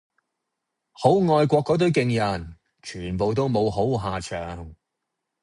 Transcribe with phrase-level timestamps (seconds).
[0.93, 4.73] 好愛國嗰堆勁人，全部都冇好下場